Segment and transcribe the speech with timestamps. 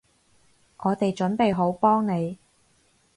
[0.77, 2.39] 我哋準備好幫你